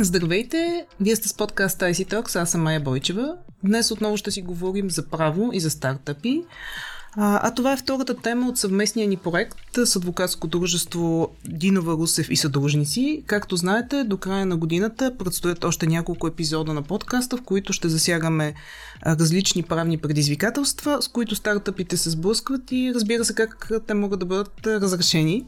Здравейте! 0.00 0.86
Вие 1.00 1.16
сте 1.16 1.28
с 1.28 1.34
подкаст 1.34 1.80
IC 1.80 2.12
Talks, 2.12 2.40
аз 2.40 2.50
съм 2.50 2.62
Майя 2.62 2.80
Бойчева. 2.80 3.34
Днес 3.64 3.90
отново 3.90 4.16
ще 4.16 4.30
си 4.30 4.42
говорим 4.42 4.90
за 4.90 5.06
право 5.06 5.50
и 5.52 5.60
за 5.60 5.70
стартъпи. 5.70 6.44
А, 7.16 7.48
а 7.48 7.54
това 7.54 7.72
е 7.72 7.76
втората 7.76 8.14
тема 8.14 8.48
от 8.48 8.58
съвместния 8.58 9.08
ни 9.08 9.16
проект 9.16 9.58
с 9.84 9.96
адвокатско 9.96 10.46
дружество 10.46 11.34
Динова 11.44 11.92
Русев 11.92 12.30
и 12.30 12.36
съдружници. 12.36 13.22
Както 13.26 13.56
знаете, 13.56 14.04
до 14.04 14.16
края 14.16 14.46
на 14.46 14.56
годината 14.56 15.16
предстоят 15.18 15.64
още 15.64 15.86
няколко 15.86 16.26
епизода 16.26 16.74
на 16.74 16.82
подкаста, 16.82 17.36
в 17.36 17.42
които 17.42 17.72
ще 17.72 17.88
засягаме 17.88 18.54
различни 19.06 19.62
правни 19.62 19.98
предизвикателства, 19.98 21.02
с 21.02 21.08
които 21.08 21.34
стартъпите 21.34 21.96
се 21.96 22.10
сблъскват 22.10 22.72
и 22.72 22.92
разбира 22.94 23.24
се 23.24 23.34
как 23.34 23.70
те 23.86 23.94
могат 23.94 24.20
да 24.20 24.26
бъдат 24.26 24.66
разрешени. 24.66 25.46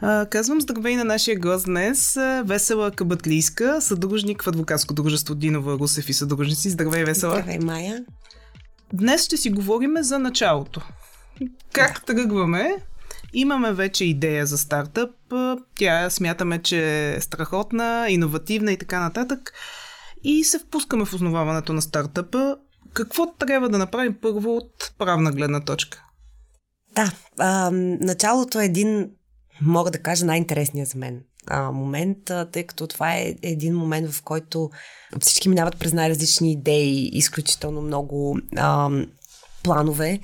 А, 0.00 0.26
казвам 0.26 0.60
здравей 0.60 0.96
на 0.96 1.04
нашия 1.04 1.38
гост 1.38 1.64
днес, 1.64 2.18
Весела 2.44 2.90
Кабатлийска, 2.90 3.80
съдружник 3.80 4.42
в 4.42 4.48
адвокатско 4.48 4.94
дружество 4.94 5.34
Динова 5.34 5.72
Русев 5.72 6.08
и 6.08 6.12
съдружници. 6.12 6.70
Здравей, 6.70 7.04
Весела. 7.04 7.32
Здравей, 7.32 7.58
Майя. 7.58 8.04
Днес 8.92 9.24
ще 9.24 9.36
си 9.36 9.50
говорим 9.50 9.96
за 10.00 10.18
началото. 10.18 10.80
Как 11.72 12.04
тръгваме? 12.04 12.76
Имаме 13.32 13.72
вече 13.72 14.04
идея 14.04 14.46
за 14.46 14.58
стартъп. 14.58 15.10
Тя 15.74 16.10
смятаме, 16.10 16.62
че 16.62 17.12
е 17.14 17.20
страхотна, 17.20 18.06
иновативна 18.08 18.72
и 18.72 18.76
така 18.76 19.00
нататък. 19.00 19.52
И 20.24 20.44
се 20.44 20.58
впускаме 20.58 21.04
в 21.04 21.14
основаването 21.14 21.72
на 21.72 21.82
стартъпа. 21.82 22.56
Какво 22.92 23.32
трябва 23.32 23.68
да 23.68 23.78
направим 23.78 24.16
първо 24.22 24.56
от 24.56 24.92
правна 24.98 25.32
гледна 25.32 25.60
точка? 25.60 26.04
Да, 26.94 27.12
а, 27.38 27.70
началото 28.00 28.60
е 28.60 28.64
един 28.64 29.10
мога 29.60 29.90
да 29.90 29.98
кажа, 29.98 30.24
най-интересният 30.24 30.88
за 30.88 30.98
мен 30.98 31.20
а, 31.46 31.72
момент, 31.72 32.18
тъй 32.52 32.62
като 32.62 32.86
това 32.86 33.14
е 33.14 33.34
един 33.42 33.76
момент, 33.76 34.10
в 34.10 34.22
който 34.22 34.70
всички 35.20 35.48
минават 35.48 35.76
през 35.78 35.92
най-различни 35.92 36.52
идеи, 36.52 37.10
изключително 37.12 37.80
много 37.80 38.38
а, 38.56 38.90
планове. 39.62 40.20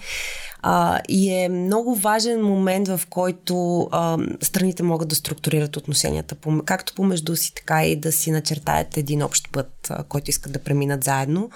А, 0.63 1.01
и 1.09 1.31
е 1.31 1.49
много 1.49 1.95
важен 1.95 2.45
момент, 2.45 2.89
в 2.89 3.01
който 3.11 3.89
а, 3.93 4.19
страните 4.43 4.83
могат 4.83 5.09
да 5.09 5.15
структурират 5.15 5.77
отношенията, 5.77 6.37
както 6.65 6.95
помежду 6.95 7.37
си, 7.37 7.55
така 7.55 7.85
и 7.87 7.97
да 7.97 8.13
си 8.13 8.31
начертаят 8.31 8.97
един 8.97 9.23
общ 9.23 9.53
път, 9.53 9.73
а, 9.91 10.05
който 10.05 10.31
искат 10.31 10.53
да 10.53 10.59
преминат 10.59 11.05
заедно. 11.05 11.51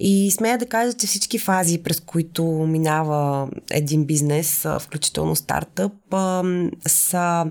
И 0.00 0.30
смея 0.30 0.58
да 0.58 0.66
кажа, 0.66 0.92
че 0.92 1.06
всички 1.06 1.38
фази, 1.38 1.82
през 1.82 2.00
които 2.00 2.44
минава 2.44 3.48
един 3.70 4.04
бизнес, 4.04 4.66
включително 4.80 5.36
стартъп, 5.36 5.92
са 6.86 7.46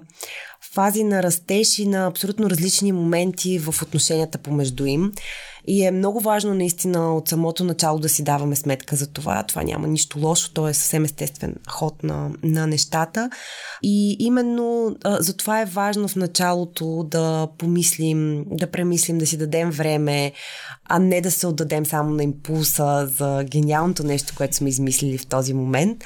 фази 0.73 1.03
на 1.03 1.23
растеж 1.23 1.80
и 1.80 1.86
на 1.86 2.08
абсолютно 2.08 2.50
различни 2.50 2.92
моменти 2.92 3.59
в 3.59 3.81
отношенията 3.81 4.38
помежду 4.38 4.86
им. 4.86 5.11
И 5.67 5.86
е 5.86 5.92
много 5.92 6.20
важно 6.20 6.53
наистина 6.53 7.16
от 7.16 7.27
самото 7.27 7.64
начало 7.64 8.00
да 8.00 8.09
си 8.09 8.23
даваме 8.23 8.55
сметка 8.55 8.95
за 8.95 9.08
това. 9.08 9.44
Това 9.44 9.64
няма 9.64 9.88
нищо 9.88 10.20
лошо, 10.20 10.53
то 10.53 10.67
е 10.67 10.73
съвсем 10.73 11.05
естествен 11.05 11.55
ход 11.70 12.03
на, 12.03 12.30
на 12.44 12.67
нещата. 12.67 13.30
И 13.83 14.16
именно 14.20 14.95
а, 15.03 15.22
за 15.22 15.38
това 15.38 15.61
е 15.61 15.66
важно 15.66 16.08
в 16.08 16.16
началото 16.16 17.03
да 17.03 17.47
помислим, 17.58 18.45
да 18.47 18.72
премислим, 18.72 19.17
да 19.17 19.27
си 19.27 19.38
дадем 19.38 19.70
време, 19.70 20.31
а 20.89 20.99
не 20.99 21.21
да 21.21 21.31
се 21.31 21.47
отдадем 21.47 21.85
само 21.85 22.09
на 22.09 22.23
импулса 22.23 23.09
за 23.17 23.43
гениалното 23.43 24.03
нещо, 24.03 24.33
което 24.37 24.55
сме 24.55 24.69
измислили 24.69 25.17
в 25.17 25.27
този 25.27 25.53
момент, 25.53 26.03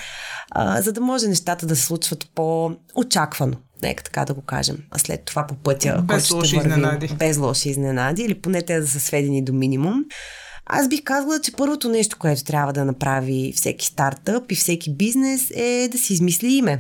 а, 0.52 0.82
за 0.82 0.94
да 0.94 1.02
може 1.02 1.28
нещата 1.28 1.66
да 1.66 1.76
се 1.76 1.84
случват 1.84 2.30
по-очаквано 2.36 3.56
нека 3.84 4.04
така 4.04 4.26
да 4.26 4.34
го 4.34 4.42
кажем. 4.42 4.78
А 4.92 5.00
след 5.00 5.26
това 5.26 5.48
по 5.48 5.56
пътя, 5.56 6.02
без 6.02 6.28
който 6.28 6.36
лоши 6.36 6.48
ще 6.48 6.58
вървим, 6.58 6.72
изненади. 6.72 7.16
без 7.20 7.38
лоши 7.38 7.70
изненади, 7.70 8.22
или 8.22 8.42
поне 8.42 8.62
те 8.62 8.80
да 8.80 8.88
са 8.88 9.00
сведени 9.00 9.44
до 9.44 9.54
минимум. 9.54 10.04
Аз 10.66 10.90
бих 10.90 11.04
казала, 11.04 11.40
че 11.42 11.52
първото 11.52 11.90
нещо, 11.90 12.18
което 12.20 12.44
трябва 12.44 12.74
да 12.74 12.86
направи 12.86 13.54
всеки 13.56 13.86
стартъп 13.86 14.52
и 14.52 14.56
всеки 14.56 14.96
бизнес 14.96 15.52
е 15.56 15.90
да 15.92 15.98
си 15.98 16.14
измисли 16.14 16.54
име. 16.54 16.78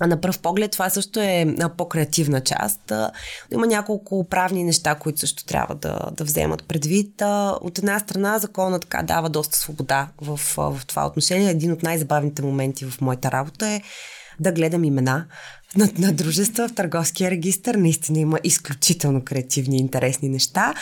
А 0.00 0.06
на 0.06 0.20
пръв 0.20 0.38
поглед 0.38 0.70
това 0.70 0.90
също 0.90 1.20
е 1.20 1.56
по-креативна 1.76 2.40
част. 2.40 2.92
Има 3.52 3.66
няколко 3.66 4.28
правни 4.28 4.64
неща, 4.64 4.94
които 4.94 5.20
също 5.20 5.44
трябва 5.44 5.74
да, 5.74 5.98
да 6.12 6.24
вземат 6.24 6.64
предвид. 6.68 7.22
От 7.60 7.78
една 7.78 7.98
страна 7.98 8.38
законът 8.38 8.82
така 8.82 9.02
дава 9.02 9.28
доста 9.28 9.58
свобода 9.58 10.08
в, 10.20 10.40
в 10.56 10.86
това 10.86 11.06
отношение. 11.06 11.50
Един 11.50 11.72
от 11.72 11.82
най-забавните 11.82 12.42
моменти 12.42 12.84
в 12.84 13.00
моята 13.00 13.30
работа 13.30 13.68
е 13.68 13.82
да 14.40 14.52
гледам 14.52 14.84
имена 14.84 15.26
на, 15.76 15.88
на 15.98 16.12
дружества 16.12 16.68
в 16.68 16.74
търговския 16.74 17.30
регистр. 17.30 17.74
Наистина 17.74 18.18
има 18.18 18.38
изключително 18.44 19.24
креативни 19.24 19.76
и 19.76 19.80
интересни 19.80 20.28
неща. 20.28 20.74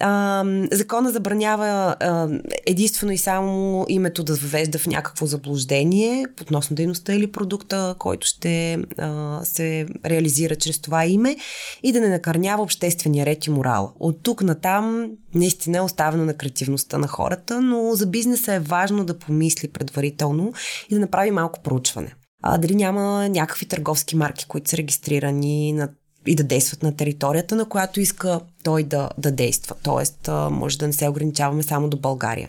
А, 0.00 0.44
закона 0.72 1.10
забранява 1.10 1.96
а, 2.00 2.28
единствено 2.66 3.12
и 3.12 3.18
само 3.18 3.84
името 3.88 4.24
да 4.24 4.34
въвежда 4.34 4.78
в 4.78 4.86
някакво 4.86 5.26
заблуждение 5.26 6.26
относно 6.42 6.76
дейността 6.76 7.14
или 7.14 7.32
продукта, 7.32 7.94
който 7.98 8.26
ще 8.26 8.78
а, 8.98 9.40
се 9.44 9.86
реализира 10.06 10.56
чрез 10.56 10.80
това 10.80 11.06
име 11.06 11.36
и 11.82 11.92
да 11.92 12.00
не 12.00 12.08
накърнява 12.08 12.62
обществения 12.62 13.26
ред 13.26 13.46
и 13.46 13.50
морал. 13.50 13.92
От 14.00 14.22
тук 14.22 14.42
натам 14.42 15.10
наистина 15.34 15.78
е 15.78 15.80
оставено 15.80 16.24
на 16.24 16.34
креативността 16.34 16.98
на 16.98 17.08
хората, 17.08 17.60
но 17.60 17.94
за 17.94 18.06
бизнеса 18.06 18.54
е 18.54 18.60
важно 18.60 19.04
да 19.04 19.18
помисли 19.18 19.68
предварително 19.68 20.52
и 20.90 20.94
да 20.94 21.00
направи 21.00 21.30
малко 21.30 21.62
проучване 21.62 22.14
а, 22.46 22.58
дали 22.58 22.74
няма 22.74 23.28
някакви 23.28 23.66
търговски 23.66 24.16
марки, 24.16 24.46
които 24.48 24.70
са 24.70 24.76
регистрирани 24.76 25.72
на, 25.72 25.88
и 26.26 26.34
да 26.34 26.44
действат 26.44 26.82
на 26.82 26.96
територията, 26.96 27.56
на 27.56 27.64
която 27.64 28.00
иска 28.00 28.40
той 28.64 28.82
да, 28.82 29.10
да 29.18 29.32
действа. 29.32 29.76
Тоест, 29.82 30.28
а, 30.28 30.50
може 30.50 30.78
да 30.78 30.86
не 30.86 30.92
се 30.92 31.08
ограничаваме 31.08 31.62
само 31.62 31.88
до 31.88 31.96
България. 31.96 32.48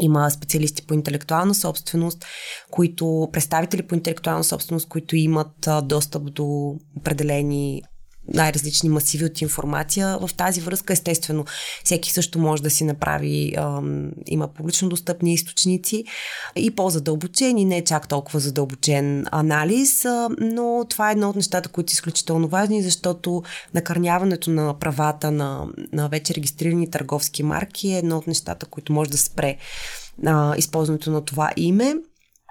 Има 0.00 0.30
специалисти 0.30 0.86
по 0.86 0.94
интелектуална 0.94 1.54
собственост, 1.54 2.24
които, 2.70 3.28
представители 3.32 3.82
по 3.82 3.94
интелектуална 3.94 4.44
собственост, 4.44 4.88
които 4.88 5.16
имат 5.16 5.68
достъп 5.82 6.32
до 6.32 6.76
определени 6.96 7.82
най-различни 8.34 8.88
масиви 8.88 9.24
от 9.24 9.40
информация. 9.40 10.18
В 10.18 10.30
тази 10.36 10.60
връзка, 10.60 10.92
естествено, 10.92 11.44
всеки 11.84 12.12
също 12.12 12.38
може 12.38 12.62
да 12.62 12.70
си 12.70 12.84
направи, 12.84 13.56
има 14.26 14.48
публично 14.48 14.88
достъпни 14.88 15.34
източници 15.34 16.04
и 16.56 16.70
по-задълбочен 16.70 17.58
и 17.58 17.64
не 17.64 17.84
чак 17.84 18.08
толкова 18.08 18.40
задълбочен 18.40 19.26
анализ, 19.32 20.04
но 20.40 20.84
това 20.88 21.08
е 21.08 21.12
едно 21.12 21.28
от 21.28 21.36
нещата, 21.36 21.68
които 21.68 21.92
са 21.92 21.94
изключително 21.94 22.48
важни, 22.48 22.82
защото 22.82 23.42
накърняването 23.74 24.50
на 24.50 24.78
правата 24.78 25.30
на, 25.30 25.66
на 25.92 26.08
вече 26.08 26.34
регистрирани 26.34 26.90
търговски 26.90 27.42
марки 27.42 27.88
е 27.88 27.98
едно 27.98 28.18
от 28.18 28.26
нещата, 28.26 28.66
които 28.66 28.92
може 28.92 29.10
да 29.10 29.18
спре 29.18 29.56
а, 30.26 30.56
използването 30.56 31.10
на 31.10 31.24
това 31.24 31.50
име. 31.56 31.94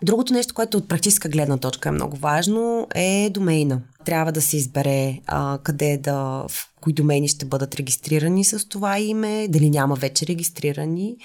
Другото 0.04 0.34
нещо, 0.34 0.54
което 0.54 0.78
от 0.78 0.88
практическа 0.88 1.30
гледна 1.30 1.58
точка 1.58 1.90
е 1.90 1.92
много 1.92 2.18
важно, 2.18 2.88
е 2.96 3.30
домейна. 3.30 3.82
Трябва 4.06 4.32
да 4.32 4.42
се 4.42 4.58
избере 4.58 5.20
а, 5.28 5.60
къде 5.64 5.98
да, 5.98 6.46
в 6.50 6.68
кои 6.82 6.94
домени 6.94 7.28
ще 7.28 7.46
бъдат 7.46 7.76
регистрирани 7.76 8.44
с 8.44 8.68
това 8.70 9.00
име, 9.00 9.48
дали 9.48 9.70
няма 9.70 9.96
вече 9.96 10.28
регистрирани, 10.28 11.16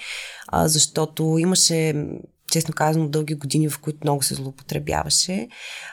а, 0.47 0.67
защото 0.67 1.37
имаше 1.39 2.05
честно 2.51 2.73
казано, 2.73 3.07
дълги 3.07 3.35
години, 3.35 3.69
в 3.69 3.79
които 3.79 3.99
много 4.03 4.23
се 4.23 4.35
злоупотребяваше. 4.35 5.47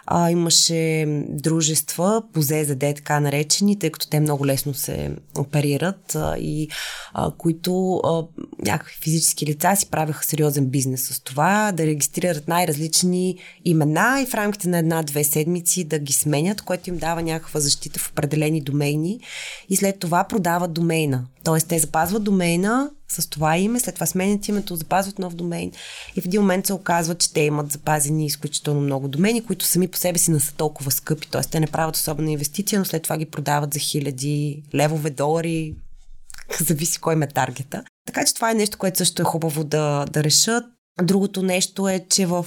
А, 0.06 0.30
имаше 0.30 1.06
дружества, 1.28 2.22
по 2.32 2.42
ЗЗД, 2.42 2.78
така 2.78 3.20
наречени, 3.20 3.78
тъй 3.78 3.90
като 3.90 4.08
те 4.08 4.20
много 4.20 4.46
лесно 4.46 4.74
се 4.74 5.10
оперират 5.38 6.14
а, 6.14 6.38
и 6.38 6.68
а, 7.12 7.30
които 7.38 7.96
а, 7.96 8.26
някакви 8.64 8.96
физически 9.02 9.46
лица 9.46 9.76
си 9.76 9.90
правяха 9.90 10.24
сериозен 10.24 10.66
бизнес 10.66 11.08
с 11.08 11.20
това, 11.20 11.72
да 11.72 11.86
регистрират 11.86 12.48
най-различни 12.48 13.38
имена 13.64 14.20
и 14.22 14.26
в 14.26 14.34
рамките 14.34 14.68
на 14.68 14.78
една-две 14.78 15.24
седмици 15.24 15.84
да 15.84 15.98
ги 15.98 16.12
сменят, 16.12 16.62
което 16.62 16.90
им 16.90 16.98
дава 16.98 17.22
някаква 17.22 17.60
защита 17.60 18.00
в 18.00 18.10
определени 18.10 18.60
домейни 18.60 19.20
и 19.68 19.76
след 19.76 19.98
това 19.98 20.24
продават 20.24 20.72
домейна. 20.72 21.26
Тоест 21.44 21.68
те 21.68 21.78
запазват 21.78 22.24
домейна, 22.24 22.90
с 23.08 23.30
това 23.30 23.56
име, 23.56 23.80
след 23.80 23.94
това 23.94 24.06
сменят 24.06 24.48
името, 24.48 24.76
запазват 24.76 25.18
нов 25.18 25.34
домейн 25.34 25.72
и 26.16 26.20
в 26.20 26.24
един 26.24 26.40
момент 26.40 26.66
се 26.66 26.72
оказва, 26.72 27.14
че 27.14 27.32
те 27.32 27.40
имат 27.40 27.72
запазени 27.72 28.26
изключително 28.26 28.80
много 28.80 29.08
домени, 29.08 29.44
които 29.44 29.64
сами 29.64 29.88
по 29.88 29.98
себе 29.98 30.18
си 30.18 30.30
не 30.30 30.40
са 30.40 30.54
толкова 30.54 30.90
скъпи, 30.90 31.28
т.е. 31.30 31.42
те 31.42 31.60
не 31.60 31.66
правят 31.66 31.96
особена 31.96 32.30
инвестиция, 32.30 32.78
но 32.78 32.84
след 32.84 33.02
това 33.02 33.16
ги 33.16 33.26
продават 33.26 33.74
за 33.74 33.80
хиляди 33.80 34.62
левове, 34.74 35.10
долари, 35.10 35.74
зависи 36.60 37.00
кой 37.00 37.16
ме 37.16 37.26
таргета. 37.26 37.84
Така 38.06 38.24
че 38.24 38.34
това 38.34 38.50
е 38.50 38.54
нещо, 38.54 38.78
което 38.78 38.98
също 38.98 39.22
е 39.22 39.24
хубаво 39.24 39.64
да, 39.64 40.04
да 40.12 40.24
решат. 40.24 40.64
Другото 41.02 41.42
нещо 41.42 41.88
е, 41.88 42.06
че 42.10 42.26
в 42.26 42.46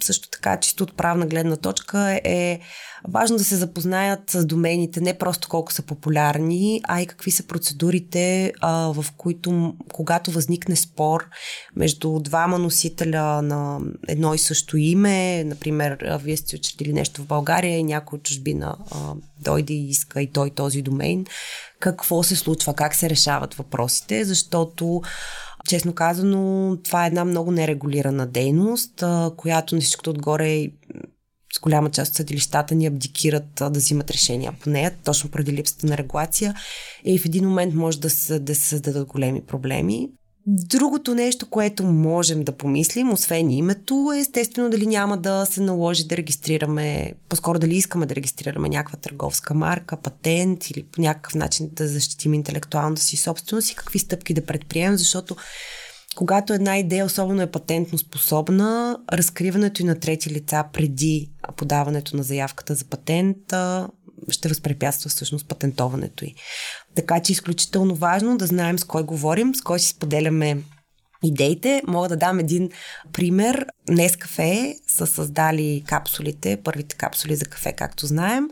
също 0.00 0.28
така, 0.30 0.60
чисто 0.60 0.84
от 0.84 0.96
правна 0.96 1.26
гледна 1.26 1.56
точка 1.56 2.20
е 2.24 2.60
важно 3.08 3.36
да 3.36 3.44
се 3.44 3.56
запознаят 3.56 4.30
с 4.30 4.46
домените 4.46 5.00
не 5.00 5.18
просто 5.18 5.48
колко 5.48 5.72
са 5.72 5.82
популярни, 5.82 6.80
а 6.84 7.00
и 7.00 7.06
какви 7.06 7.30
са 7.30 7.46
процедурите, 7.46 8.52
в 8.62 9.06
които 9.16 9.74
когато 9.92 10.30
възникне 10.30 10.76
спор 10.76 11.28
между 11.76 12.18
двама 12.18 12.58
носителя 12.58 13.42
на 13.42 13.80
едно 14.08 14.34
и 14.34 14.38
също 14.38 14.76
име, 14.76 15.44
например, 15.44 16.18
вие 16.22 16.36
сте 16.36 16.56
учредили 16.56 16.92
нещо 16.92 17.22
в 17.22 17.26
България 17.26 17.78
и 17.78 17.84
някой 17.84 18.16
от 18.16 18.22
чужбина 18.22 18.76
дойде 19.40 19.74
и 19.74 19.88
иска 19.88 20.22
и 20.22 20.32
той 20.32 20.50
този 20.50 20.82
домен, 20.82 21.24
какво 21.80 22.22
се 22.22 22.36
случва, 22.36 22.74
как 22.74 22.94
се 22.94 23.10
решават 23.10 23.54
въпросите, 23.54 24.24
защото 24.24 25.02
Честно 25.68 25.92
казано, 25.92 26.76
това 26.84 27.04
е 27.04 27.06
една 27.06 27.24
много 27.24 27.50
нерегулирана 27.50 28.26
дейност, 28.26 29.04
която 29.36 29.74
на 29.74 29.80
всичкото 29.80 30.10
отгоре 30.10 30.68
с 31.56 31.60
голяма 31.60 31.90
част 31.90 32.10
от 32.10 32.16
съдилищата 32.16 32.74
ни 32.74 32.86
абдикират 32.86 33.44
да 33.54 33.70
взимат 33.70 34.10
решения 34.10 34.52
по 34.60 34.70
нея, 34.70 34.94
точно 35.04 35.30
преди 35.30 35.52
липсата 35.52 35.86
на 35.86 35.96
регулация 35.96 36.54
и 37.04 37.18
в 37.18 37.24
един 37.24 37.44
момент 37.44 37.74
може 37.74 38.00
да 38.00 38.10
се, 38.10 38.38
да 38.38 38.54
се 38.54 38.64
създадат 38.64 39.08
големи 39.08 39.42
проблеми. 39.46 40.08
Другото 40.46 41.14
нещо, 41.14 41.46
което 41.46 41.84
можем 41.84 42.44
да 42.44 42.52
помислим, 42.52 43.12
освен 43.12 43.50
името, 43.50 44.12
е 44.16 44.20
естествено 44.20 44.70
дали 44.70 44.86
няма 44.86 45.18
да 45.18 45.46
се 45.46 45.60
наложи 45.60 46.06
да 46.06 46.16
регистрираме, 46.16 47.12
по-скоро 47.28 47.58
дали 47.58 47.74
искаме 47.74 48.06
да 48.06 48.14
регистрираме 48.14 48.68
някаква 48.68 48.98
търговска 48.98 49.54
марка, 49.54 49.96
патент 49.96 50.70
или 50.70 50.82
по 50.82 51.00
някакъв 51.00 51.34
начин 51.34 51.70
да 51.72 51.88
защитим 51.88 52.34
интелектуалната 52.34 53.02
си 53.02 53.16
собственост 53.16 53.70
и 53.70 53.74
какви 53.74 53.98
стъпки 53.98 54.34
да 54.34 54.46
предприемем, 54.46 54.96
защото 54.96 55.36
когато 56.16 56.52
една 56.52 56.78
идея 56.78 57.04
особено 57.04 57.42
е 57.42 57.50
патентно 57.50 57.98
способна, 57.98 58.98
разкриването 59.12 59.82
и 59.82 59.84
на 59.84 59.98
трети 60.00 60.30
лица 60.30 60.64
преди 60.72 61.30
подаването 61.56 62.16
на 62.16 62.22
заявката 62.22 62.74
за 62.74 62.84
патент 62.84 63.36
ще 64.30 64.48
възпрепятства 64.48 65.10
всъщност 65.10 65.48
патентоването 65.48 66.24
й. 66.24 66.34
Така 66.94 67.22
че 67.22 67.32
е 67.32 67.34
изключително 67.34 67.94
важно 67.94 68.38
да 68.38 68.46
знаем 68.46 68.78
с 68.78 68.84
кой 68.84 69.02
говорим, 69.02 69.54
с 69.54 69.62
кой 69.62 69.80
си 69.80 69.88
споделяме 69.88 70.62
идеите. 71.24 71.82
Мога 71.86 72.08
да 72.08 72.16
дам 72.16 72.38
един 72.38 72.70
пример. 73.12 73.66
Днес 73.86 74.16
кафе 74.16 74.76
са 74.88 75.06
създали 75.06 75.84
капсулите, 75.86 76.58
първите 76.64 76.96
капсули 76.96 77.36
за 77.36 77.44
кафе, 77.44 77.72
както 77.72 78.06
знаем 78.06 78.48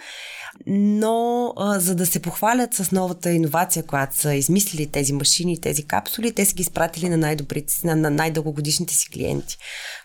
но 0.67 1.53
а, 1.57 1.81
за 1.81 1.95
да 1.95 2.07
се 2.07 2.23
похвалят 2.23 2.75
с 2.75 2.93
новата 2.93 3.31
иновация, 3.31 3.83
която 3.83 4.17
са 4.17 4.35
измислили 4.35 4.87
тези 4.87 5.13
машини, 5.13 5.61
тези 5.61 5.83
капсули, 5.83 6.33
те 6.33 6.45
са 6.45 6.55
ги 6.55 6.63
изпратили 6.63 7.09
на, 7.09 7.17
най-добрите, 7.17 7.75
на, 7.85 7.97
на 7.97 8.11
най-дългогодишните 8.11 8.95
си 8.95 9.11
клиенти. 9.11 9.59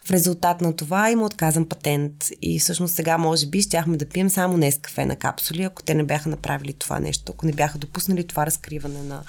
В 0.05 0.11
резултат 0.11 0.61
на 0.61 0.75
това 0.75 1.11
има 1.11 1.25
отказан 1.25 1.69
патент 1.69 2.13
и 2.41 2.59
всъщност 2.59 2.95
сега 2.95 3.17
може 3.17 3.47
би 3.47 3.61
щяхме 3.61 3.97
да 3.97 4.09
пием 4.09 4.29
само 4.29 4.55
днес 4.55 4.77
кафе 4.77 5.05
на 5.05 5.15
капсули, 5.15 5.63
ако 5.63 5.83
те 5.83 5.93
не 5.93 6.03
бяха 6.03 6.29
направили 6.29 6.73
това 6.73 6.99
нещо, 6.99 7.31
ако 7.31 7.45
не 7.45 7.53
бяха 7.53 7.77
допуснали 7.77 8.27
това 8.27 8.45
разкриване 8.45 9.03
на, 9.03 9.23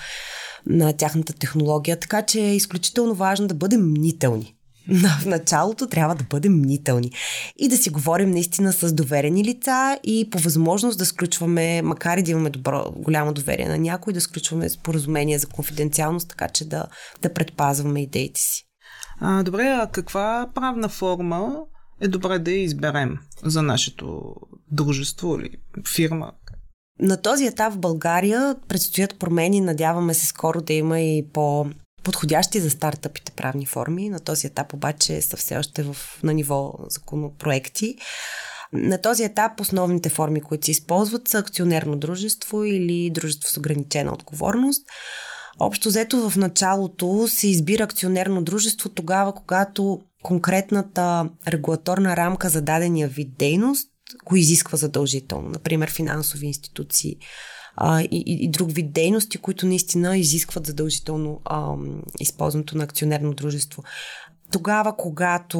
на 0.66 0.92
тяхната 0.92 1.32
технология. 1.32 2.00
Така 2.00 2.22
че 2.22 2.40
е 2.40 2.56
изключително 2.56 3.14
важно 3.14 3.46
да 3.46 3.54
бъдем 3.54 3.90
мнителни 3.90 4.56
в 5.20 5.26
началото 5.26 5.86
трябва 5.86 6.14
да 6.14 6.24
бъдем 6.24 6.52
мнителни 6.52 7.12
и 7.56 7.68
да 7.68 7.76
си 7.76 7.90
говорим 7.90 8.30
наистина 8.30 8.72
с 8.72 8.92
доверени 8.92 9.44
лица 9.44 9.98
и 10.04 10.30
по 10.30 10.38
възможност 10.38 10.98
да 10.98 11.06
сключваме, 11.06 11.82
макар 11.82 12.18
и 12.18 12.22
да 12.22 12.30
имаме 12.30 12.50
добро, 12.50 12.92
голямо 12.96 13.32
доверие 13.32 13.68
на 13.68 13.78
някой, 13.78 14.12
да 14.12 14.20
сключваме 14.20 14.68
споразумение 14.68 15.38
за 15.38 15.46
конфиденциалност, 15.46 16.28
така 16.28 16.48
че 16.48 16.68
да, 16.68 16.86
да 17.22 17.34
предпазваме 17.34 18.02
идеите 18.02 18.40
си. 18.40 18.64
А, 19.20 19.42
добре, 19.42 19.62
а 19.62 19.86
каква 19.92 20.50
правна 20.54 20.88
форма 20.88 21.56
е 22.00 22.08
добре 22.08 22.38
да 22.38 22.50
изберем 22.50 23.18
за 23.42 23.62
нашето 23.62 24.34
дружество 24.70 25.40
или 25.40 25.50
фирма? 25.94 26.32
На 27.00 27.22
този 27.22 27.46
етап 27.46 27.72
в 27.72 27.78
България 27.78 28.56
предстоят 28.68 29.18
промени. 29.18 29.60
Надяваме 29.60 30.14
се 30.14 30.26
скоро 30.26 30.60
да 30.60 30.72
има 30.72 31.00
и 31.00 31.28
по 31.32 31.66
подходящи 32.02 32.60
за 32.60 32.70
стартъпите 32.70 33.32
правни 33.32 33.66
форми. 33.66 34.10
На 34.10 34.20
този 34.20 34.46
етап 34.46 34.74
обаче 34.74 35.20
са 35.22 35.36
все 35.36 35.56
още 35.56 35.82
в, 35.82 35.96
на 36.22 36.34
ниво 36.34 36.74
законопроекти. 36.88 37.96
На 38.72 39.00
този 39.00 39.24
етап 39.24 39.60
основните 39.60 40.08
форми, 40.08 40.40
които 40.40 40.64
се 40.64 40.70
използват 40.70 41.28
са 41.28 41.38
акционерно 41.38 41.96
дружество 41.96 42.64
или 42.64 43.10
дружество 43.10 43.50
с 43.50 43.56
ограничена 43.56 44.12
отговорност. 44.12 44.86
Общо 45.60 45.88
взето 45.88 46.30
в 46.30 46.36
началото 46.36 47.28
се 47.28 47.48
избира 47.48 47.84
акционерно 47.84 48.42
дружество 48.42 48.88
тогава, 48.88 49.34
когато 49.34 50.00
конкретната 50.22 51.30
регулаторна 51.48 52.16
рамка 52.16 52.48
за 52.48 52.62
дадения 52.62 53.08
вид 53.08 53.28
дейност 53.38 53.88
го 54.24 54.36
изисква 54.36 54.78
задължително. 54.78 55.48
Например, 55.48 55.90
финансови 55.90 56.46
институции, 56.46 57.16
а, 57.76 58.02
и, 58.02 58.24
и 58.26 58.48
друг 58.48 58.72
вид 58.72 58.92
дейности, 58.92 59.38
които 59.38 59.66
наистина 59.66 60.18
изискват 60.18 60.66
задължително 60.66 61.40
а, 61.44 61.74
използването 62.20 62.78
на 62.78 62.84
акционерно 62.84 63.34
дружество. 63.34 63.82
Тогава, 64.52 64.96
когато 64.96 65.58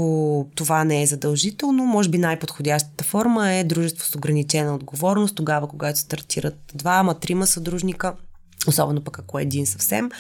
това 0.55 0.85
не 0.85 1.03
е 1.03 1.07
задължително, 1.07 1.85
може 1.85 2.09
би 2.09 2.19
най-подходящата 2.19 3.05
форма 3.05 3.53
е 3.53 3.65
дружество 3.65 4.07
с 4.07 4.15
ограничена 4.15 4.75
отговорност, 4.75 5.37
тогава, 5.37 5.69
когато 5.69 5.99
стартират 5.99 6.59
двама, 6.75 7.19
трима 7.19 7.47
съдружника, 7.47 8.15
особено 8.71 9.05
пък 9.05 9.19
ако 9.19 9.39
е 9.39 9.43
един 9.43 9.67
съвсем, 9.67 10.11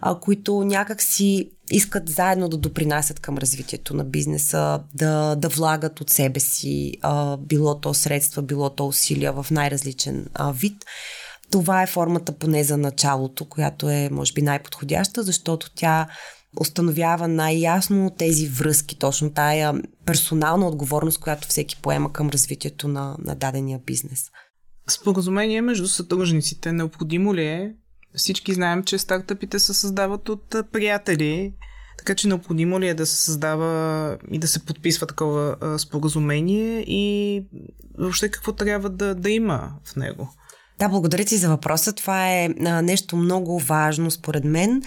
а, 0.00 0.20
които 0.20 0.64
някак 0.64 1.02
си 1.02 1.50
искат 1.70 2.08
заедно 2.08 2.48
да 2.48 2.56
допринасят 2.56 3.20
към 3.20 3.38
развитието 3.38 3.94
на 3.94 4.04
бизнеса, 4.04 4.80
да, 4.94 5.34
да 5.34 5.48
влагат 5.48 6.00
от 6.00 6.10
себе 6.10 6.40
си, 6.40 6.94
а, 7.02 7.36
било 7.36 7.80
то 7.80 7.94
средства, 7.94 8.42
било 8.42 8.70
то 8.70 8.86
усилия 8.86 9.32
в 9.32 9.46
най-различен 9.50 10.26
а, 10.34 10.52
вид. 10.52 10.84
Това 11.50 11.82
е 11.82 11.86
формата 11.86 12.32
поне 12.32 12.64
за 12.64 12.76
началото, 12.76 13.44
която 13.44 13.90
е, 13.90 14.08
може 14.12 14.32
би, 14.32 14.42
най-подходяща, 14.42 15.22
защото 15.22 15.70
тя 15.74 16.06
установява 16.60 17.28
най-ясно 17.28 18.10
тези 18.18 18.48
връзки, 18.48 18.98
точно 18.98 19.30
тая 19.30 19.74
персонална 20.06 20.68
отговорност, 20.68 21.20
която 21.20 21.48
всеки 21.48 21.76
поема 21.82 22.12
към 22.12 22.28
развитието 22.28 22.88
на, 22.88 23.16
на 23.18 23.34
дадения 23.34 23.80
бизнес. 23.86 24.24
Споразумение 24.88 25.62
между 25.62 25.88
сътрудниците 25.88 26.72
необходимо 26.72 27.34
ли 27.34 27.46
е? 27.46 27.74
Всички 28.14 28.54
знаем, 28.54 28.82
че 28.84 28.98
стартъпите 28.98 29.58
се 29.58 29.74
създават 29.74 30.28
от 30.28 30.54
приятели, 30.72 31.52
така 31.98 32.14
че 32.14 32.28
необходимо 32.28 32.80
ли 32.80 32.88
е 32.88 32.94
да 32.94 33.06
се 33.06 33.24
създава 33.24 34.18
и 34.30 34.38
да 34.38 34.48
се 34.48 34.64
подписва 34.64 35.06
такова 35.06 35.56
споразумение 35.78 36.84
и 36.86 37.44
въобще 37.98 38.30
какво 38.30 38.52
трябва 38.52 38.90
да, 38.90 39.14
да 39.14 39.30
има 39.30 39.72
в 39.84 39.96
него? 39.96 40.28
Да, 40.78 40.88
благодаря 40.88 41.24
ти 41.24 41.36
за 41.36 41.48
въпроса. 41.48 41.92
Това 41.92 42.32
е 42.32 42.48
а, 42.66 42.82
нещо 42.82 43.16
много 43.16 43.58
важно 43.58 44.10
според 44.10 44.44
мен 44.44 44.82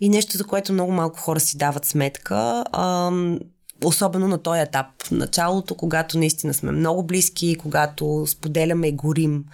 и 0.00 0.08
нещо, 0.08 0.36
за 0.36 0.44
което 0.44 0.72
много 0.72 0.92
малко 0.92 1.18
хора 1.18 1.40
си 1.40 1.56
дават 1.56 1.84
сметка. 1.84 2.64
А, 2.72 3.10
особено 3.84 4.28
на 4.28 4.38
този 4.38 4.60
етап. 4.60 4.86
В 5.04 5.10
началото, 5.10 5.74
когато 5.74 6.18
наистина 6.18 6.54
сме 6.54 6.72
много 6.72 7.02
близки, 7.02 7.56
когато 7.58 8.26
споделяме 8.26 8.88
и 8.88 8.92
горим 8.92 9.44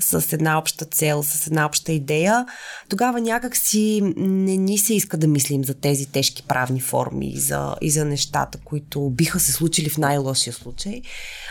с 0.00 0.32
една 0.32 0.58
обща 0.58 0.84
цел, 0.84 1.22
с 1.22 1.46
една 1.46 1.66
обща 1.66 1.92
идея, 1.92 2.46
тогава 2.88 3.20
някак 3.20 3.56
си 3.56 4.14
не 4.16 4.56
ни 4.56 4.78
се 4.78 4.94
иска 4.94 5.16
да 5.16 5.28
мислим 5.28 5.64
за 5.64 5.74
тези 5.74 6.06
тежки 6.06 6.42
правни 6.42 6.80
форми 6.80 7.32
и 7.32 7.40
за, 7.40 7.76
и 7.80 7.90
за 7.90 8.04
нещата, 8.04 8.58
които 8.64 9.10
биха 9.10 9.40
се 9.40 9.52
случили 9.52 9.88
в 9.88 9.98
най-лошия 9.98 10.52
случай. 10.52 11.02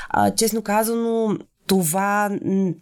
А, 0.10 0.36
честно 0.36 0.62
казано, 0.62 1.38
това 1.68 2.32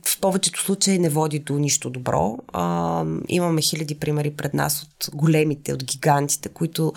в 0.06 0.20
повечето 0.22 0.64
случаи 0.64 1.00
не 1.00 1.10
води 1.10 1.40
до 1.40 1.54
нищо 1.54 1.90
добро. 1.90 2.38
А, 2.54 3.06
имаме 3.28 3.62
хиляди 3.62 4.00
примери 4.00 4.32
пред 4.32 4.54
нас 4.54 4.84
от 4.84 5.10
големите, 5.14 5.74
от 5.74 5.84
гигантите, 5.84 6.50
които 6.50 6.94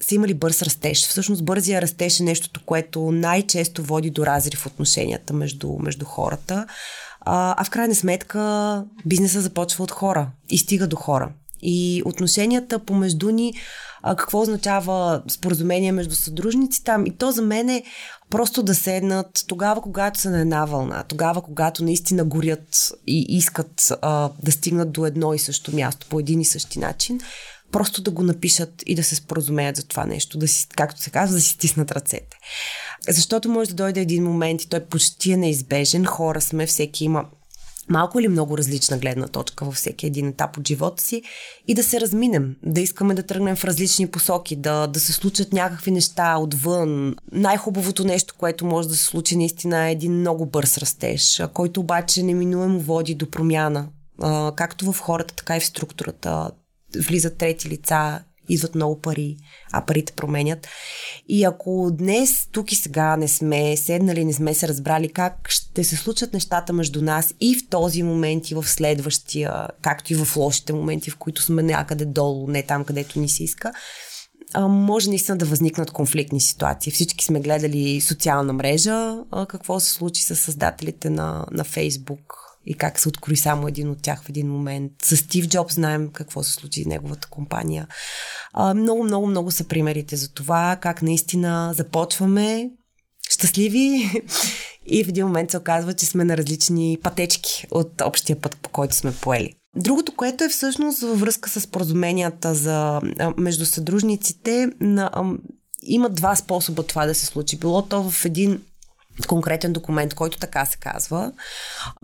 са 0.00 0.14
имали 0.14 0.34
бърз 0.34 0.62
растеж. 0.62 1.08
Всъщност 1.08 1.44
бързия 1.44 1.82
растеж 1.82 2.20
е 2.20 2.22
нещото, 2.22 2.60
което 2.66 3.12
най-често 3.12 3.82
води 3.82 4.10
до 4.10 4.26
разрив 4.26 4.58
в 4.58 4.66
отношенията 4.66 5.32
между, 5.32 5.72
между 5.78 6.04
хората. 6.04 6.66
А, 7.20 7.54
а 7.58 7.64
в 7.64 7.70
крайна 7.70 7.94
сметка 7.94 8.84
бизнеса 9.06 9.40
започва 9.40 9.84
от 9.84 9.90
хора 9.90 10.30
и 10.50 10.58
стига 10.58 10.86
до 10.86 10.96
хора. 10.96 11.32
И 11.62 12.02
отношенията 12.04 12.78
помежду 12.78 13.30
ни, 13.30 13.52
а, 14.02 14.16
какво 14.16 14.40
означава 14.40 15.22
споразумение 15.28 15.92
между 15.92 16.14
съдружници 16.14 16.84
там? 16.84 17.06
И 17.06 17.16
то 17.16 17.32
за 17.32 17.42
мен 17.42 17.68
е 17.68 17.82
просто 18.30 18.62
да 18.62 18.74
седнат 18.74 19.44
тогава, 19.48 19.80
когато 19.80 20.20
са 20.20 20.30
на 20.30 20.40
една 20.40 20.64
вълна, 20.64 21.04
тогава, 21.08 21.42
когато 21.42 21.84
наистина 21.84 22.24
горят 22.24 22.92
и 23.06 23.26
искат 23.28 23.92
а, 24.02 24.30
да 24.42 24.52
стигнат 24.52 24.92
до 24.92 25.06
едно 25.06 25.34
и 25.34 25.38
също 25.38 25.74
място 25.74 26.06
по 26.10 26.20
един 26.20 26.40
и 26.40 26.44
същи 26.44 26.78
начин, 26.78 27.20
просто 27.72 28.02
да 28.02 28.10
го 28.10 28.22
напишат 28.22 28.82
и 28.86 28.94
да 28.94 29.04
се 29.04 29.14
споразумеят 29.14 29.76
за 29.76 29.82
това 29.82 30.06
нещо, 30.06 30.38
да 30.38 30.48
си, 30.48 30.66
както 30.76 31.00
се 31.00 31.10
казва, 31.10 31.34
да 31.34 31.40
си 31.40 31.48
стиснат 31.48 31.92
ръцете. 31.92 32.36
Защото 33.08 33.48
може 33.48 33.70
да 33.70 33.76
дойде 33.76 34.00
един 34.00 34.24
момент 34.24 34.62
и 34.62 34.68
той 34.68 34.80
почти 34.80 35.32
е 35.32 35.36
неизбежен. 35.36 36.04
Хора 36.04 36.40
сме, 36.40 36.66
всеки 36.66 37.04
има 37.04 37.24
малко 37.88 38.20
или 38.20 38.28
много 38.28 38.58
различна 38.58 38.98
гледна 38.98 39.28
точка 39.28 39.64
във 39.64 39.74
всеки 39.74 40.06
един 40.06 40.28
етап 40.28 40.56
от 40.56 40.68
живота 40.68 41.02
си 41.02 41.22
и 41.68 41.74
да 41.74 41.82
се 41.82 42.00
разминем, 42.00 42.56
да 42.62 42.80
искаме 42.80 43.14
да 43.14 43.22
тръгнем 43.22 43.56
в 43.56 43.64
различни 43.64 44.06
посоки, 44.06 44.56
да, 44.56 44.86
да 44.86 45.00
се 45.00 45.12
случат 45.12 45.52
някакви 45.52 45.90
неща 45.90 46.36
отвън. 46.36 47.14
Най-хубавото 47.32 48.04
нещо, 48.04 48.34
което 48.38 48.66
може 48.66 48.88
да 48.88 48.94
се 48.94 49.04
случи 49.04 49.36
наистина 49.36 49.88
е 49.88 49.92
един 49.92 50.12
много 50.12 50.46
бърз 50.46 50.78
растеж, 50.78 51.42
който 51.54 51.80
обаче 51.80 52.22
неминуемо 52.22 52.80
води 52.80 53.14
до 53.14 53.30
промяна, 53.30 53.88
както 54.56 54.92
в 54.92 54.98
хората, 54.98 55.34
така 55.34 55.56
и 55.56 55.60
в 55.60 55.66
структурата. 55.66 56.50
Влизат 56.96 57.38
трети 57.38 57.68
лица, 57.68 58.20
идват 58.48 58.74
много 58.74 59.00
пари, 59.00 59.36
а 59.72 59.86
парите 59.86 60.12
променят. 60.12 60.68
И 61.28 61.44
ако 61.44 61.90
днес, 61.92 62.48
тук 62.52 62.72
и 62.72 62.76
сега 62.76 63.16
не 63.16 63.28
сме 63.28 63.76
седнали, 63.76 64.24
не 64.24 64.32
сме 64.32 64.54
се 64.54 64.68
разбрали 64.68 65.08
как 65.08 65.48
ще 65.48 65.84
се 65.84 65.96
случат 65.96 66.32
нещата 66.32 66.72
между 66.72 67.02
нас 67.02 67.34
и 67.40 67.54
в 67.54 67.68
този 67.68 68.02
момент 68.02 68.50
и 68.50 68.54
в 68.54 68.68
следващия, 68.68 69.68
както 69.82 70.12
и 70.12 70.16
в 70.16 70.36
лошите 70.36 70.72
моменти, 70.72 71.10
в 71.10 71.16
които 71.16 71.42
сме 71.42 71.62
някъде 71.62 72.04
долу, 72.04 72.48
не 72.48 72.62
там, 72.62 72.84
където 72.84 73.18
ни 73.18 73.28
се 73.28 73.44
иска, 73.44 73.72
може 74.60 75.08
наистина 75.08 75.38
да 75.38 75.44
възникнат 75.44 75.90
конфликтни 75.90 76.40
ситуации. 76.40 76.92
Всички 76.92 77.24
сме 77.24 77.40
гледали 77.40 78.00
социална 78.00 78.52
мрежа, 78.52 79.16
какво 79.48 79.80
се 79.80 79.90
случи 79.90 80.22
с 80.22 80.36
създателите 80.36 81.10
на, 81.10 81.46
на 81.50 81.64
Фейсбук, 81.64 82.34
и 82.66 82.74
как 82.74 82.98
се 82.98 83.08
открои 83.08 83.36
само 83.36 83.68
един 83.68 83.90
от 83.90 84.02
тях 84.02 84.22
в 84.22 84.28
един 84.28 84.48
момент. 84.48 84.92
С 85.02 85.16
Стив 85.16 85.48
Джобс 85.48 85.74
знаем 85.74 86.08
какво 86.12 86.42
се 86.42 86.52
случи 86.52 86.84
в 86.84 86.86
неговата 86.86 87.28
компания. 87.28 87.86
А, 88.52 88.74
много, 88.74 89.04
много, 89.04 89.26
много 89.26 89.50
са 89.50 89.64
примерите 89.64 90.16
за 90.16 90.32
това, 90.32 90.78
как 90.80 91.02
наистина 91.02 91.72
започваме 91.76 92.70
щастливи 93.30 94.10
и 94.86 95.04
в 95.04 95.08
един 95.08 95.26
момент 95.26 95.50
се 95.50 95.58
оказва, 95.58 95.94
че 95.94 96.06
сме 96.06 96.24
на 96.24 96.36
различни 96.36 96.98
пътечки 97.02 97.66
от 97.70 98.00
общия 98.00 98.40
път, 98.40 98.56
по 98.62 98.70
който 98.70 98.94
сме 98.94 99.12
поели. 99.12 99.54
Другото, 99.76 100.12
което 100.16 100.44
е 100.44 100.48
всъщност 100.48 101.00
във 101.00 101.20
връзка 101.20 101.50
с 101.50 101.66
поразуменията 101.66 102.54
за, 102.54 103.00
между 103.36 103.66
съдружниците, 103.66 104.68
на, 104.80 105.10
има 105.82 106.10
два 106.10 106.36
способа 106.36 106.82
това 106.82 107.06
да 107.06 107.14
се 107.14 107.26
случи. 107.26 107.58
Било 107.58 107.82
то 107.82 108.10
в 108.10 108.24
един 108.24 108.60
конкретен 109.26 109.72
документ, 109.72 110.14
който 110.14 110.38
така 110.38 110.66
се 110.66 110.76
казва, 110.76 111.32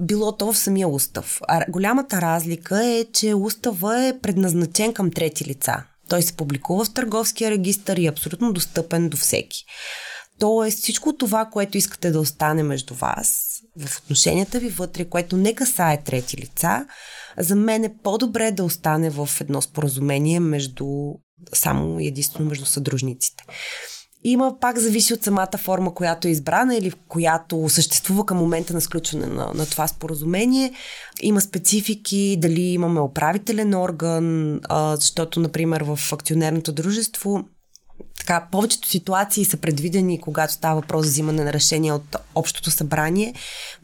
било 0.01 0.37
то 0.37 0.53
в 0.53 0.59
самия 0.59 0.89
устав. 0.89 1.41
А 1.49 1.65
голямата 1.69 2.21
разлика 2.21 2.85
е, 2.85 3.05
че 3.13 3.35
устава 3.35 4.05
е 4.05 4.19
предназначен 4.21 4.95
към 4.95 5.11
трети 5.11 5.45
лица. 5.45 5.85
Той 6.09 6.23
се 6.23 6.37
публикува 6.37 6.85
в 6.85 6.95
търговския 6.95 7.51
регистр 7.51 7.93
и 7.97 8.07
е 8.07 8.11
абсолютно 8.11 8.53
достъпен 8.53 9.09
до 9.09 9.17
всеки. 9.17 9.65
Тоест 10.39 10.79
всичко 10.79 11.17
това, 11.17 11.45
което 11.45 11.79
искате 11.79 12.11
да 12.11 12.21
остане 12.21 12.63
между 12.63 12.95
вас, 12.95 13.49
в 13.77 13.99
отношенията 13.99 14.59
ви 14.59 14.69
вътре, 14.69 15.05
което 15.05 15.37
не 15.37 15.55
касае 15.55 16.03
трети 16.03 16.37
лица, 16.37 16.87
за 17.39 17.57
мен 17.57 17.85
е 17.85 17.97
по-добре 18.03 18.51
да 18.51 18.65
остане 18.65 19.11
в 19.11 19.29
едно 19.41 19.63
споразумение 19.63 20.41
между 20.41 20.87
само 21.55 22.01
единствено 22.01 22.49
между 22.49 22.67
съдружниците. 22.67 23.45
Има 24.25 24.57
пак 24.61 24.79
зависи 24.79 25.15
от 25.15 25.25
самата 25.25 25.59
форма, 25.59 25.95
която 25.95 26.29
е 26.29 26.31
избрана 26.31 26.77
или 26.77 26.93
която 27.09 27.69
съществува 27.69 28.27
към 28.27 28.39
момента 28.39 28.75
на 28.75 28.81
сключване 28.81 29.27
на, 29.27 29.53
на 29.55 29.67
това 29.67 29.87
споразумение. 29.87 30.73
Има 31.23 31.41
специфики, 31.41 32.37
дали 32.41 32.61
имаме 32.61 33.01
управителен 33.01 33.75
орган, 33.75 34.61
а, 34.69 34.97
защото, 34.97 35.41
например, 35.41 35.81
в 35.81 36.13
акционерното 36.13 36.73
дружество 36.73 37.45
така, 38.29 38.47
повечето 38.53 38.89
ситуации 38.89 39.45
са 39.45 39.57
предвидени, 39.57 40.21
когато 40.21 40.53
става 40.53 40.81
въпрос 40.81 41.05
за 41.07 41.11
взимане 41.11 41.45
на 41.45 41.53
решения 41.53 41.95
от 41.95 42.17
общото 42.35 42.71
събрание, 42.71 43.35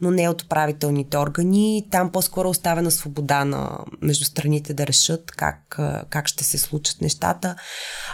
но 0.01 0.11
не 0.11 0.29
от 0.29 0.41
управителните 0.41 1.17
органи. 1.17 1.87
Там 1.91 2.11
по-скоро 2.11 2.49
оставена 2.49 2.91
свобода 2.91 3.45
на 3.45 3.79
между 4.01 4.25
страните 4.25 4.73
да 4.73 4.87
решат 4.87 5.31
как, 5.31 5.79
как 6.09 6.27
ще 6.27 6.43
се 6.43 6.57
случат 6.57 7.01
нещата. 7.01 7.55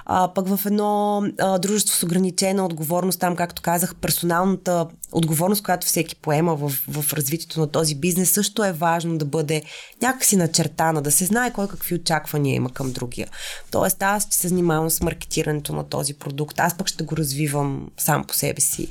А, 0.05 0.33
пък 0.33 0.47
в 0.47 0.65
едно 0.65 1.23
а, 1.39 1.59
дружество 1.59 1.95
с 1.95 2.03
ограничена 2.03 2.65
отговорност, 2.65 3.19
там, 3.19 3.35
както 3.35 3.61
казах, 3.61 3.95
персоналната 3.95 4.87
отговорност, 5.11 5.63
която 5.63 5.87
всеки 5.87 6.15
поема 6.15 6.55
в, 6.55 6.69
в 6.87 7.13
развитието 7.13 7.59
на 7.59 7.67
този 7.67 7.95
бизнес, 7.95 8.31
също 8.31 8.63
е 8.63 8.71
важно 8.71 9.17
да 9.17 9.25
бъде 9.25 9.63
някакси 10.01 10.35
начертана, 10.35 11.01
да 11.01 11.11
се 11.11 11.25
знае 11.25 11.53
кой 11.53 11.67
какви 11.67 11.95
очаквания 11.95 12.55
има 12.55 12.69
към 12.69 12.91
другия. 12.91 13.27
Тоест, 13.71 14.03
аз 14.03 14.23
ще 14.23 14.35
се 14.35 14.47
занимавам 14.47 14.89
с 14.89 15.01
маркетирането 15.01 15.73
на 15.73 15.89
този 15.89 16.13
продукт, 16.13 16.59
аз 16.59 16.77
пък 16.77 16.87
ще 16.87 17.03
го 17.03 17.17
развивам 17.17 17.89
сам 17.97 18.23
по 18.23 18.33
себе 18.33 18.61
си. 18.61 18.87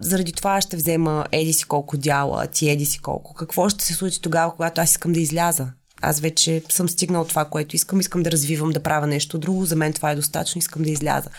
Заради 0.00 0.32
това 0.32 0.60
ще 0.60 0.76
взема 0.76 1.26
еди 1.32 1.52
си 1.52 1.64
колко 1.64 1.96
дяла, 1.96 2.46
ти 2.46 2.70
еди 2.70 2.86
си 2.86 2.98
колко. 2.98 3.34
Какво 3.34 3.68
ще 3.68 3.84
се 3.84 3.94
случи 3.94 4.20
тогава, 4.20 4.52
когато 4.56 4.80
аз 4.80 4.90
искам 4.90 5.12
да 5.12 5.20
изляза? 5.20 5.68
Аз 6.02 6.20
вече 6.20 6.62
съм 6.68 6.88
стигнал 6.88 7.24
това, 7.24 7.44
което 7.44 7.76
искам. 7.76 8.00
Искам 8.00 8.22
да 8.22 8.30
развивам, 8.30 8.70
да 8.70 8.82
правя 8.82 9.06
нещо 9.06 9.38
друго. 9.38 9.64
За 9.64 9.76
мен 9.76 9.92
това 9.92 10.10
е 10.10 10.16
достатъчно. 10.16 10.58
Искам 10.58 10.82
да 10.82 10.90
изляза 10.90 11.30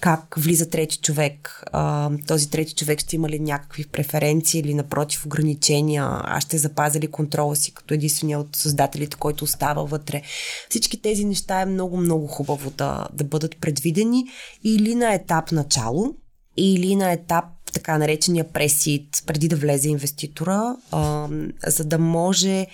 как 0.00 0.34
влиза 0.38 0.70
трети 0.70 0.98
човек. 0.98 1.62
А, 1.72 2.10
този 2.26 2.50
трети 2.50 2.74
човек 2.74 3.00
ще 3.00 3.16
има 3.16 3.28
ли 3.28 3.38
някакви 3.38 3.86
преференции 3.86 4.60
или 4.60 4.74
напротив 4.74 5.26
ограничения? 5.26 6.04
Аз 6.24 6.44
ще 6.44 6.58
запазя 6.58 7.00
ли 7.00 7.06
контрола 7.06 7.56
си 7.56 7.74
като 7.74 7.94
единствения 7.94 8.40
от 8.40 8.56
създателите, 8.56 9.16
който 9.16 9.44
остава 9.44 9.82
вътре? 9.82 10.22
Всички 10.70 11.02
тези 11.02 11.24
неща 11.24 11.60
е 11.60 11.66
много, 11.66 11.96
много 11.96 12.26
хубаво 12.26 12.70
да, 12.70 13.06
да 13.12 13.24
бъдат 13.24 13.60
предвидени 13.60 14.24
или 14.64 14.94
на 14.94 15.14
етап 15.14 15.52
начало, 15.52 16.14
или 16.56 16.96
на 16.96 17.12
етап 17.12 17.44
така 17.72 17.98
наречения 17.98 18.52
пресит, 18.52 19.08
преди 19.26 19.48
да 19.48 19.56
влезе 19.56 19.88
инвеститора, 19.88 20.76
а, 20.90 21.28
за 21.66 21.84
да 21.84 21.98
може 21.98 22.66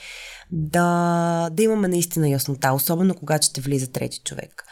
да, 0.52 1.48
да 1.52 1.62
имаме 1.62 1.88
наистина 1.88 2.28
яснота, 2.28 2.72
особено 2.72 3.14
когато 3.14 3.46
ще 3.46 3.60
влиза 3.60 3.86
трети 3.86 4.20
човек. 4.24 4.64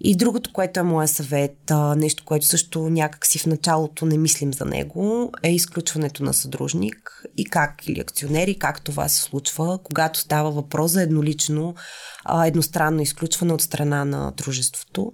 И 0.00 0.16
другото, 0.16 0.52
което 0.52 0.80
е 0.80 0.82
моя 0.82 1.08
съвет, 1.08 1.72
нещо, 1.96 2.24
което 2.26 2.46
също 2.46 2.88
някак 2.88 3.26
си 3.26 3.38
в 3.38 3.46
началото 3.46 4.06
не 4.06 4.18
мислим 4.18 4.54
за 4.54 4.64
него, 4.64 5.32
е 5.42 5.54
изключването 5.54 6.22
на 6.22 6.34
съдружник 6.34 7.22
и 7.36 7.44
как 7.44 7.88
или 7.88 8.00
акционери, 8.00 8.58
как 8.58 8.84
това 8.84 9.08
се 9.08 9.22
случва, 9.22 9.78
когато 9.84 10.18
става 10.18 10.50
въпрос 10.50 10.90
за 10.90 11.02
еднолично, 11.02 11.74
едностранно 12.44 13.02
изключване 13.02 13.52
от 13.52 13.62
страна 13.62 14.04
на 14.04 14.32
дружеството. 14.36 15.12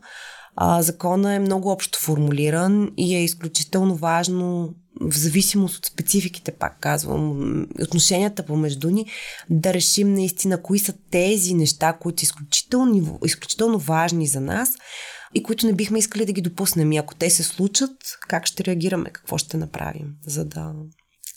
Закона 0.79 1.35
е 1.35 1.39
много 1.39 1.71
общо 1.71 1.99
формулиран 1.99 2.91
и 2.97 3.17
е 3.17 3.25
изключително 3.25 3.97
важно 3.97 4.75
в 5.11 5.19
зависимост 5.19 5.77
от 5.77 5.87
спецификите, 5.87 6.53
пак 6.53 6.81
казвам, 6.81 7.67
отношенията 7.83 8.47
помежду 8.47 8.91
ни, 8.91 9.07
да 9.51 9.75
решим 9.75 10.15
наистина 10.15 10.63
кои 10.63 10.79
са 10.79 10.95
тези 11.11 11.55
неща, 11.55 11.93
които 11.93 12.21
са 12.21 12.25
изключително, 12.25 13.19
изключително 13.25 13.79
важни 13.79 14.27
за 14.27 14.41
нас 14.41 14.71
и 15.35 15.43
които 15.43 15.67
не 15.67 15.73
бихме 15.73 15.99
искали 15.99 16.27
да 16.27 16.33
ги 16.33 16.41
допуснем. 16.41 16.93
И 16.93 16.97
ако 16.97 17.15
те 17.15 17.31
се 17.31 17.43
случат, 17.43 17.91
как 18.29 18.47
ще 18.47 18.65
реагираме, 18.65 19.11
какво 19.11 19.39
ще 19.39 19.57
направим, 19.57 20.15
за 20.27 20.45
да, 20.45 20.73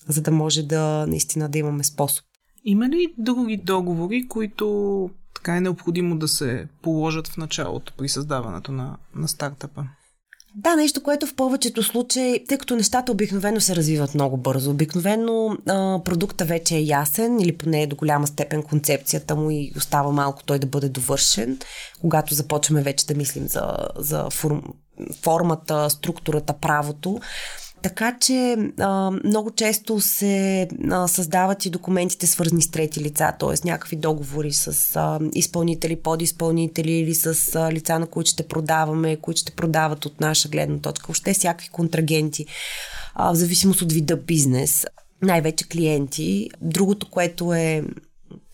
за 0.07 0.21
да 0.21 0.31
може 0.31 0.63
да 0.63 1.05
наистина 1.07 1.49
да 1.49 1.57
имаме 1.57 1.83
способ. 1.83 2.25
Има 2.65 2.89
ли 2.89 3.13
други 3.17 3.57
договори, 3.57 4.27
които 4.27 5.09
така 5.35 5.57
е 5.57 5.61
необходимо 5.61 6.17
да 6.17 6.27
се 6.27 6.67
положат 6.81 7.27
в 7.27 7.37
началото 7.37 7.93
при 7.97 8.09
създаването 8.09 8.71
на, 8.71 8.97
на 9.15 9.27
стартъпа? 9.27 9.83
Да, 10.57 10.75
нещо, 10.75 11.03
което 11.03 11.27
в 11.27 11.35
повечето 11.35 11.83
случаи, 11.83 12.45
тъй 12.47 12.57
като 12.57 12.75
нещата 12.75 13.11
обикновено 13.11 13.61
се 13.61 13.75
развиват 13.75 14.15
много 14.15 14.37
бързо, 14.37 14.71
обикновено 14.71 15.57
а, 15.67 16.03
продукта 16.03 16.45
вече 16.45 16.75
е 16.75 16.81
ясен 16.81 17.39
или 17.39 17.57
поне 17.57 17.81
е 17.81 17.87
до 17.87 17.95
голяма 17.95 18.27
степен 18.27 18.63
концепцията 18.63 19.35
му 19.35 19.51
и 19.51 19.71
остава 19.77 20.11
малко 20.11 20.43
той 20.43 20.59
да 20.59 20.67
бъде 20.67 20.89
довършен, 20.89 21.59
когато 22.01 22.33
започваме 22.33 22.81
вече 22.81 23.05
да 23.05 23.15
мислим 23.15 23.47
за, 23.47 23.77
за 23.97 24.29
форм, 24.29 24.61
формата, 25.21 25.89
структурата, 25.89 26.53
правото. 26.53 27.19
Така 27.85 28.17
че 28.19 28.57
а, 28.79 29.11
много 29.23 29.51
често 29.51 30.01
се 30.01 30.67
а, 30.91 31.07
създават 31.07 31.65
и 31.65 31.69
документите 31.69 32.27
свързани 32.27 32.61
с 32.61 32.71
трети 32.71 33.01
лица, 33.01 33.33
т.е. 33.39 33.67
някакви 33.67 33.95
договори 33.95 34.53
с 34.53 34.95
а, 34.95 35.19
изпълнители, 35.33 35.95
подизпълнители 35.95 36.91
или 36.91 37.15
с 37.15 37.55
а, 37.55 37.71
лица, 37.71 37.99
на 37.99 38.07
които 38.07 38.29
ще 38.29 38.47
продаваме, 38.47 39.15
които 39.15 39.41
ще 39.41 39.51
продават 39.51 40.05
от 40.05 40.21
наша 40.21 40.49
гледна 40.49 40.79
точка, 40.79 41.07
въобще 41.07 41.33
всякакви 41.33 41.69
контрагенти, 41.69 42.45
а, 43.15 43.31
в 43.31 43.35
зависимост 43.35 43.81
от 43.81 43.91
вида 43.91 44.17
бизнес, 44.17 44.85
най-вече 45.21 45.69
клиенти. 45.69 46.49
Другото, 46.61 47.09
което 47.09 47.53
е 47.53 47.83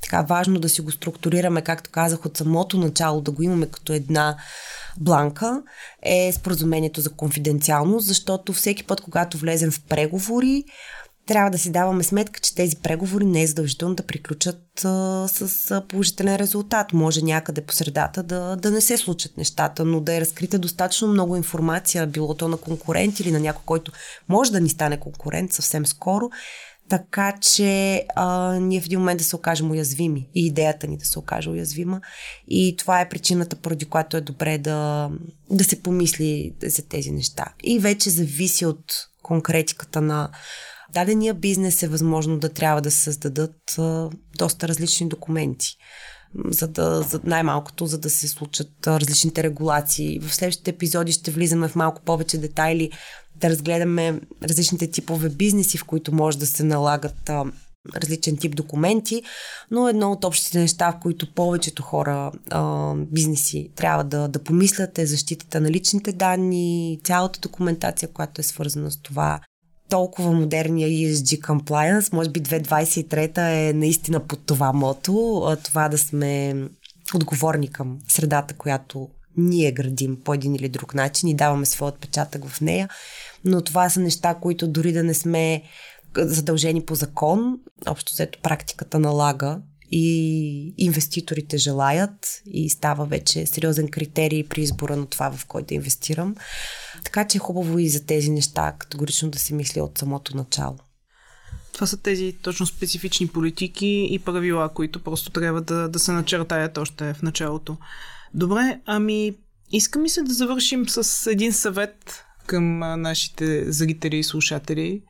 така 0.02 0.22
важно 0.22 0.60
да 0.60 0.70
си 0.70 0.82
го 0.82 0.92
структурираме, 0.92 1.62
както 1.62 1.90
казах 1.90 2.26
от 2.26 2.38
самото 2.38 2.78
начало, 2.78 3.22
да 3.22 3.32
го 3.32 3.44
имаме 3.44 3.66
като 3.66 3.94
една 3.94 4.38
бланка 5.00 5.62
е 6.04 6.32
споразумението 6.32 7.02
за 7.02 7.10
конфиденциалност, 7.10 8.08
защото 8.08 8.54
всеки 8.54 8.84
път, 8.84 9.02
когато 9.02 9.38
влезем 9.38 9.72
в 9.72 9.82
преговори, 9.90 10.64
трябва 11.28 11.52
да 11.52 11.58
си 11.58 11.72
даваме 11.72 12.04
сметка, 12.04 12.40
че 12.40 12.56
тези 12.56 12.76
преговори 12.76 13.26
не 13.26 13.42
е 13.42 13.48
задължително 13.48 13.96
да 13.96 14.04
приключат 14.04 14.86
а, 14.86 15.28
с 15.28 15.82
положителен 15.88 16.36
резултат. 16.36 16.94
Може 16.94 17.22
някъде 17.22 17.62
по 17.62 17.74
средата 17.74 18.24
да, 18.24 18.56
да 18.56 18.72
не 18.72 18.82
се 18.82 18.98
случат 18.98 19.38
нещата, 19.38 19.86
но 19.86 20.02
да 20.02 20.16
е 20.16 20.22
разкрита 20.22 20.60
достатъчно 20.60 21.08
много 21.08 21.36
информация, 21.36 22.08
било 22.08 22.34
то 22.34 22.48
на 22.48 22.58
конкурент 22.58 23.20
или 23.20 23.32
на 23.32 23.40
някой, 23.40 23.62
който 23.66 23.92
може 24.30 24.52
да 24.52 24.60
ни 24.60 24.70
стане 24.70 25.00
конкурент 25.00 25.54
съвсем 25.54 25.86
скоро, 25.86 26.30
така 26.90 27.38
че 27.42 28.04
а, 28.16 28.54
ние 28.60 28.82
в 28.82 28.86
един 28.86 29.00
момент 29.00 29.18
да 29.18 29.24
се 29.24 29.36
окажем 29.36 29.72
уязвими 29.72 30.30
и 30.36 30.46
идеята 30.46 30.88
ни 30.88 30.98
да 30.98 31.06
се 31.06 31.20
окаже 31.20 31.50
уязвима. 31.50 32.02
И 32.48 32.76
това 32.78 33.02
е 33.02 33.10
причината, 33.10 33.56
поради 33.56 33.86
която 33.86 34.18
е 34.18 34.22
добре 34.22 34.58
да, 34.58 35.10
да 35.50 35.64
се 35.64 35.82
помисли 35.82 36.54
за 36.64 36.88
тези 36.88 37.12
неща. 37.12 37.46
И 37.64 37.80
вече 37.80 38.10
зависи 38.10 38.66
от 38.66 38.84
конкретиката 39.24 40.02
на 40.02 40.30
дадения 40.94 41.34
бизнес 41.34 41.84
е 41.84 41.88
възможно 41.88 42.40
да 42.40 42.50
трябва 42.50 42.82
да 42.82 42.92
се 42.92 43.00
създадат 43.00 43.78
а, 43.78 44.10
доста 44.38 44.68
различни 44.68 45.10
документи 45.10 45.78
за 46.46 46.68
да, 46.68 47.02
за 47.02 47.20
най-малкото, 47.24 47.86
за 47.86 47.98
да 47.98 48.10
се 48.10 48.28
случат 48.28 48.88
различните 48.88 49.44
регулации. 49.44 50.20
В 50.20 50.36
следващите 50.36 50.72
епизоди 50.72 51.12
ще 51.12 51.32
влизаме 51.32 51.68
в 51.68 51.76
малко 51.76 52.02
повече 52.02 52.38
детайли, 52.38 52.92
да 53.36 53.50
разгледаме 53.50 54.20
различните 54.44 54.92
типове 54.92 55.30
бизнеси, 55.30 55.78
в 55.78 55.86
които 55.86 56.16
може 56.16 56.38
да 56.38 56.46
се 56.48 56.64
налагат 56.64 57.30
а, 57.30 57.46
различен 57.96 58.38
тип 58.38 58.56
документи, 58.56 59.24
но 59.72 59.88
едно 59.88 60.12
от 60.12 60.24
общите 60.24 60.60
неща, 60.60 60.92
в 60.92 61.00
които 61.02 61.34
повечето 61.34 61.84
хора, 61.84 62.32
а, 62.50 62.94
бизнеси 62.96 63.70
трябва 63.76 64.04
да, 64.04 64.28
да 64.28 64.44
помислят 64.44 65.00
е 65.00 65.06
защитата 65.06 65.62
на 65.62 65.70
личните 65.70 66.12
данни, 66.12 67.00
цялата 67.04 67.40
документация, 67.40 68.10
която 68.10 68.42
е 68.42 68.44
свързана 68.44 68.92
с 68.92 69.02
това. 69.02 69.40
Толкова 69.92 70.32
модерния 70.32 70.90
ESG 70.90 71.40
compliance, 71.40 72.14
може 72.14 72.30
би 72.30 72.42
2023 72.42 73.70
е 73.70 73.74
наистина 73.74 74.20
под 74.20 74.46
това 74.46 74.74
мото, 74.74 75.58
това 75.64 75.90
да 75.90 75.98
сме 75.98 76.56
отговорни 77.16 77.68
към 77.68 78.00
средата, 78.08 78.54
която 78.54 79.10
ние 79.38 79.72
градим 79.72 80.18
по 80.24 80.34
един 80.34 80.56
или 80.56 80.70
друг 80.70 80.94
начин 80.94 81.30
и 81.30 81.36
даваме 81.36 81.66
своя 81.66 81.92
отпечатък 81.92 82.48
в 82.48 82.62
нея. 82.62 82.90
Но 83.46 83.62
това 83.62 83.90
са 83.90 84.00
неща, 84.00 84.36
които 84.42 84.68
дори 84.68 84.92
да 84.92 85.04
не 85.04 85.14
сме 85.14 85.64
задължени 86.18 86.86
по 86.86 86.96
закон, 86.96 87.58
общо 87.88 88.14
взето 88.14 88.40
практиката 88.42 89.00
налага 89.00 89.60
и 89.92 90.74
инвеститорите 90.78 91.58
желаят 91.58 92.42
и 92.46 92.70
става 92.70 93.06
вече 93.06 93.46
сериозен 93.46 93.88
критерий 93.88 94.48
при 94.48 94.62
избора 94.62 94.96
на 94.96 95.06
това, 95.06 95.32
в 95.32 95.46
който 95.46 95.68
да 95.68 95.76
инвестирам. 95.76 96.36
Така 97.04 97.28
че 97.28 97.38
е 97.38 97.40
хубаво 97.40 97.80
и 97.80 97.90
за 97.90 98.06
тези 98.06 98.30
неща 98.30 98.76
категорично 98.80 99.30
да 99.30 99.40
се 99.40 99.54
мисли 99.54 99.82
от 99.82 99.98
самото 99.98 100.38
начало. 100.38 100.78
Това 101.74 101.88
са 101.88 101.98
тези 101.98 102.36
точно 102.42 102.66
специфични 102.66 103.28
политики 103.28 104.08
и 104.12 104.20
правила, 104.20 104.70
които 104.70 105.04
просто 105.04 105.30
трябва 105.30 105.62
да, 105.62 105.90
да 105.90 106.00
се 106.00 106.12
начертаят 106.12 106.78
още 106.78 107.14
в 107.14 107.22
началото. 107.22 107.78
Добре, 108.34 108.80
ами 108.86 109.36
искам 109.72 110.06
и 110.06 110.10
се 110.10 110.22
да 110.22 110.34
завършим 110.34 110.90
с 110.90 111.32
един 111.32 111.54
съвет 111.54 112.26
към 112.46 112.80
нашите 112.80 113.72
зрители 113.72 114.18
и 114.18 114.24
слушатели, 114.24 115.02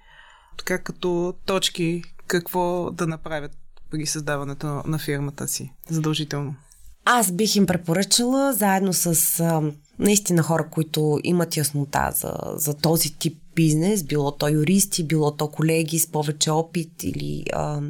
така 0.58 0.78
като 0.78 1.36
точки 1.46 2.04
какво 2.28 2.92
да 2.92 3.08
направят 3.08 3.52
при 3.92 4.06
създаването 4.06 4.68
на 4.86 5.00
фирмата 5.00 5.48
си, 5.48 5.74
задължително. 5.90 6.56
Аз 7.06 7.32
бих 7.32 7.56
им 7.56 7.66
препоръчала, 7.66 8.54
заедно 8.54 8.94
с 8.94 9.40
а, 9.40 9.62
наистина 10.00 10.44
хора, 10.44 10.68
които 10.72 11.20
имат 11.24 11.58
яснота 11.58 12.12
за, 12.16 12.34
за 12.56 12.74
този 12.74 13.18
тип 13.18 13.38
бизнес, 13.56 14.04
било 14.04 14.32
то 14.32 14.50
юристи, 14.50 15.08
било 15.08 15.36
то 15.36 15.48
колеги 15.48 16.00
с 16.00 16.12
повече 16.12 16.52
опит 16.52 17.04
или 17.04 17.44
а, 17.54 17.82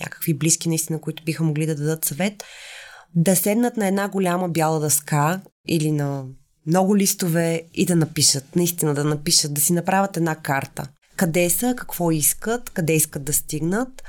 някакви 0.00 0.34
близки 0.34 0.68
наистина, 0.68 1.00
които 1.00 1.24
биха 1.24 1.44
могли 1.44 1.66
да 1.66 1.74
дадат 1.74 2.04
съвет, 2.04 2.44
да 3.14 3.36
седнат 3.36 3.76
на 3.76 3.86
една 3.86 4.08
голяма 4.08 4.48
бяла 4.48 4.80
дъска 4.80 5.40
или 5.68 5.92
на 5.92 6.24
много 6.66 6.96
листове 6.96 7.62
и 7.74 7.86
да 7.86 7.96
напишат, 7.96 8.56
наистина 8.56 8.94
да 8.94 9.04
напишат, 9.04 9.54
да 9.54 9.60
си 9.60 9.72
направят 9.72 10.16
една 10.16 10.34
карта. 10.34 10.88
Къде 11.16 11.50
са, 11.50 11.74
какво 11.76 12.10
искат, 12.10 12.70
къде 12.70 12.92
искат 12.92 13.24
да 13.24 13.32
стигнат 13.32 14.02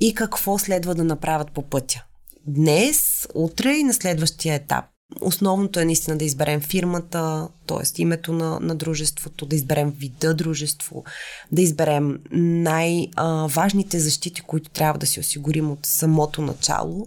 и 0.00 0.14
какво 0.14 0.58
следва 0.58 0.94
да 0.94 1.04
направят 1.04 1.52
по 1.52 1.62
пътя. 1.62 2.04
Днес, 2.46 3.28
утре 3.34 3.72
и 3.72 3.84
на 3.84 3.94
следващия 3.94 4.54
етап. 4.54 4.84
Основното 5.20 5.80
е 5.80 5.84
наистина 5.84 6.16
да 6.16 6.24
изберем 6.24 6.60
фирмата, 6.60 7.48
т.е. 7.66 8.02
името 8.02 8.32
на, 8.32 8.60
на 8.60 8.74
дружеството, 8.74 9.46
да 9.46 9.56
изберем 9.56 9.90
вида 9.90 10.34
дружество, 10.34 11.04
да 11.52 11.62
изберем 11.62 12.18
най-важните 12.30 13.98
защити, 13.98 14.40
които 14.40 14.70
трябва 14.70 14.98
да 14.98 15.06
си 15.06 15.20
осигурим 15.20 15.70
от 15.70 15.86
самото 15.86 16.42
начало, 16.42 17.06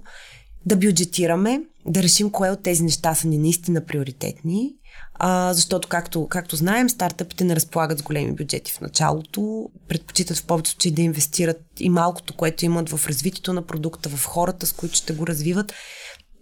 да 0.66 0.76
бюджетираме, 0.76 1.62
да 1.88 2.04
решим 2.04 2.32
кое 2.32 2.50
от 2.52 2.64
тези 2.64 2.84
неща 2.84 3.16
са 3.16 3.28
ни 3.28 3.38
наистина 3.38 3.86
приоритетни 3.86 4.76
а, 5.20 5.54
защото, 5.54 5.88
както, 5.88 6.28
както 6.28 6.56
знаем, 6.56 6.90
стартъпите 6.90 7.44
не 7.44 7.56
разполагат 7.56 8.00
с 8.00 8.04
големи 8.04 8.32
бюджети 8.32 8.72
в 8.72 8.82
началото, 8.82 9.70
предпочитат 9.88 10.38
в 10.38 10.46
повече 10.46 10.72
случаи 10.72 10.92
да 10.92 11.02
инвестират 11.02 11.62
и 11.80 11.90
малкото, 11.90 12.34
което 12.34 12.66
имат 12.66 12.90
в 12.90 13.08
развитието 13.08 13.54
на 13.54 13.62
продукта, 13.62 14.10
в 14.10 14.26
хората, 14.26 14.66
с 14.66 14.72
които 14.72 14.96
ще 14.96 15.14
го 15.14 15.28
развиват. 15.28 15.74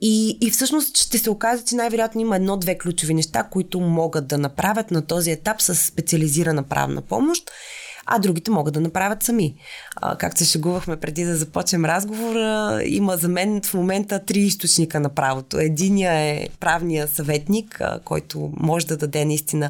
И, 0.02 0.38
и 0.42 0.52
всъщност 0.52 0.98
ще 0.98 1.18
се 1.18 1.30
окаже, 1.30 1.64
че 1.64 1.76
най-вероятно 1.76 2.22
има 2.22 2.36
едно-две 2.36 2.78
ключови 2.78 3.14
неща, 3.14 3.44
които 3.44 3.80
могат 3.80 4.28
да 4.28 4.38
направят 4.38 4.92
на 4.92 5.06
този 5.06 5.32
етап 5.32 5.62
с 5.62 5.76
специализирана 5.76 6.64
правна 6.64 7.02
помощ 7.02 7.52
а 8.06 8.20
другите 8.20 8.52
могат 8.52 8.74
да 8.74 8.82
направят 8.82 9.24
сами. 9.24 9.56
А, 9.96 10.16
както 10.18 10.40
се 10.40 10.46
шегувахме 10.52 10.96
преди 10.96 11.24
да 11.24 11.36
започнем 11.36 11.86
разговора, 11.86 12.82
има 12.86 13.18
за 13.18 13.30
мен 13.30 13.62
в 13.62 13.74
момента 13.74 14.26
три 14.26 14.40
източника 14.40 15.00
на 15.00 15.10
правото. 15.10 15.60
Единия 15.60 16.14
е 16.14 16.48
правния 16.60 17.08
съветник, 17.08 17.82
а, 17.82 18.00
който 18.06 18.52
може 18.58 18.88
да 18.88 18.98
даде 18.98 19.26
наистина 19.26 19.70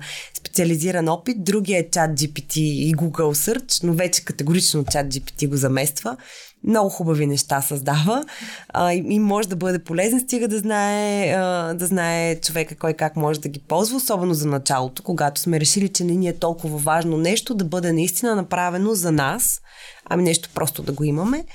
специализиран 0.54 1.10
опит. 1.10 1.44
Другия 1.44 1.80
е 1.80 1.90
чат 1.90 2.12
GPT 2.12 2.58
и 2.60 2.96
Google 2.96 3.34
Search, 3.34 3.84
но 3.84 3.94
вече 3.94 4.26
категорично 4.26 4.86
чат 4.86 5.08
GPT 5.08 5.50
го 5.50 5.56
замества 5.56 6.18
много 6.64 6.90
хубави 6.90 7.26
неща 7.28 7.62
създава 7.62 8.26
а, 8.70 8.94
и, 8.94 9.06
и 9.10 9.20
може 9.20 9.50
да 9.50 9.56
бъде 9.56 9.80
полезен, 9.80 10.20
стига 10.20 10.48
да 10.48 10.60
знае, 10.60 11.34
а, 11.34 11.74
да 11.74 11.86
знае 11.86 12.36
човека 12.36 12.76
кой 12.76 12.94
как 12.94 13.16
може 13.16 13.40
да 13.40 13.50
ги 13.50 13.60
ползва, 13.60 13.98
особено 13.98 14.34
за 14.34 14.48
началото, 14.48 15.04
когато 15.04 15.42
сме 15.42 15.60
решили, 15.60 15.90
че 15.90 16.04
не 16.04 16.16
ни 16.16 16.28
е 16.28 16.38
толкова 16.38 16.78
важно 16.78 17.18
нещо 17.18 17.56
да 17.56 17.66
бъде 17.66 17.94
наистина 17.94 18.36
направено 18.36 18.94
за 18.94 19.12
нас, 19.12 19.60
ами 20.06 20.24
нещо 20.24 20.50
просто 20.54 20.84
да 20.84 20.92
го 20.92 21.04
имаме. 21.04 21.46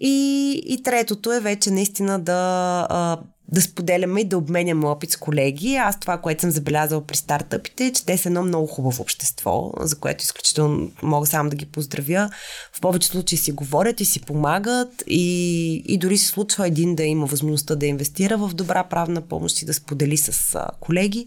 И, 0.00 0.52
и 0.66 0.82
третото 0.82 1.32
е 1.32 1.40
вече 1.40 1.70
наистина 1.70 2.18
да 2.18 2.86
а, 2.90 3.18
да 3.52 3.62
споделяме 3.62 4.20
и 4.20 4.24
да 4.24 4.38
обменяме 4.38 4.86
опит 4.86 5.10
с 5.10 5.16
колеги. 5.16 5.76
Аз 5.76 6.00
това, 6.00 6.18
което 6.18 6.40
съм 6.40 6.50
забелязала 6.50 7.04
при 7.04 7.16
стартъпите, 7.16 7.86
е, 7.86 7.92
че 7.92 8.04
те 8.04 8.18
са 8.18 8.28
едно 8.28 8.42
много 8.42 8.66
хубаво 8.66 9.02
общество, 9.02 9.72
за 9.80 9.96
което 9.96 10.24
изключително 10.24 10.90
мога 11.02 11.26
само 11.26 11.50
да 11.50 11.56
ги 11.56 11.66
поздравя. 11.66 12.30
В 12.72 12.80
повече 12.80 13.08
случаи 13.08 13.38
си 13.38 13.52
говорят 13.52 14.00
и 14.00 14.04
си 14.04 14.20
помагат 14.20 15.04
и, 15.06 15.74
и 15.86 15.98
дори 15.98 16.18
се 16.18 16.26
случва 16.26 16.66
един 16.66 16.94
да 16.94 17.02
има 17.02 17.26
възможността 17.26 17.74
да 17.74 17.86
инвестира 17.86 18.38
в 18.38 18.54
добра 18.54 18.84
правна 18.84 19.20
помощ 19.20 19.62
и 19.62 19.66
да 19.66 19.74
сподели 19.74 20.16
с 20.16 20.58
колеги. 20.80 21.26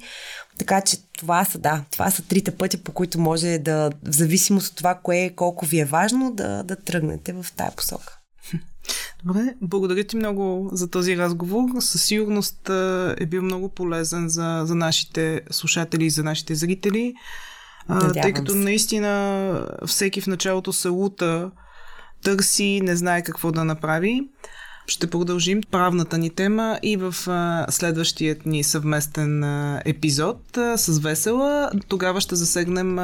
Така 0.58 0.82
че 0.82 0.98
това 1.18 1.46
са, 1.46 1.58
да, 1.58 1.84
това 1.92 2.12
са 2.12 2.22
трите 2.22 2.52
пътя, 2.52 2.78
по 2.78 2.92
които 2.92 3.20
може 3.20 3.58
да, 3.58 3.90
в 4.04 4.12
зависимост 4.12 4.68
от 4.68 4.76
това, 4.76 4.96
кое 5.04 5.30
колко 5.36 5.66
ви 5.66 5.80
е 5.80 5.86
важно, 5.86 6.34
да, 6.34 6.64
да 6.64 6.76
тръгнете 6.76 7.34
в 7.34 7.46
тая 7.56 7.72
посока. 7.72 8.23
Добре, 9.26 9.56
благодаря 9.62 10.04
ти 10.04 10.16
много 10.16 10.70
за 10.72 10.90
този 10.90 11.18
разговор. 11.18 11.70
Със 11.80 12.04
сигурност 12.04 12.70
е 13.18 13.26
бил 13.26 13.42
много 13.42 13.70
полезен 13.70 14.30
за, 14.30 14.62
за 14.66 14.76
нашите 14.76 15.42
слушатели 15.52 16.06
и 16.06 16.10
за 16.10 16.24
нашите 16.24 16.56
зрители. 16.56 17.14
Надявам 17.90 18.22
тъй 18.22 18.34
като 18.34 18.52
се. 18.52 18.58
наистина 18.58 19.68
всеки 19.86 20.22
в 20.22 20.28
началото 20.28 20.74
се 20.74 20.88
лута, 20.88 21.52
търси, 22.24 22.82
не 22.84 22.96
знае 22.96 23.24
какво 23.24 23.52
да 23.52 23.66
направи. 23.66 24.22
Ще 24.88 25.10
продължим 25.10 25.62
правната 25.72 26.18
ни 26.18 26.30
тема 26.30 26.80
и 26.84 26.98
в 26.98 27.16
а, 27.28 27.66
следващият 27.70 28.46
ни 28.46 28.64
съвместен 28.64 29.44
а, 29.44 29.82
епизод 29.86 30.58
а, 30.58 30.78
с 30.78 31.00
Весела. 31.00 31.72
Тогава 31.88 32.22
ще 32.22 32.36
засегнем 32.36 33.00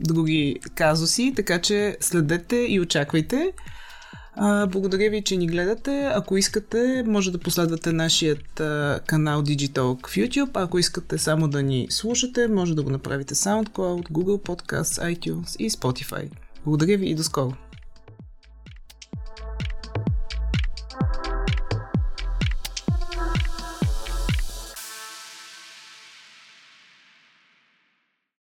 други 0.00 0.56
казуси, 0.74 1.32
така 1.36 1.60
че 1.60 1.96
следете 2.00 2.56
и 2.56 2.80
очаквайте. 2.80 3.52
А, 4.36 4.66
благодаря 4.66 5.10
ви, 5.10 5.22
че 5.22 5.36
ни 5.36 5.46
гледате. 5.46 6.10
Ако 6.14 6.36
искате, 6.36 7.04
може 7.06 7.32
да 7.32 7.38
последвате 7.38 7.92
нашият 7.92 8.60
а, 8.60 9.00
канал 9.06 9.42
Digitalk 9.42 10.08
в 10.08 10.14
YouTube. 10.14 10.50
Ако 10.54 10.78
искате 10.78 11.18
само 11.18 11.48
да 11.48 11.62
ни 11.62 11.86
слушате, 11.90 12.48
може 12.48 12.74
да 12.74 12.82
го 12.82 12.90
направите 12.90 13.34
SoundCloud, 13.34 14.10
Google 14.10 14.42
Podcasts, 14.42 15.16
iTunes 15.16 15.56
и 15.58 15.70
Spotify. 15.70 16.30
Благодаря 16.66 16.96
ви 16.98 17.06
и 17.06 17.14
до 17.14 17.22
скоро! 17.22 17.63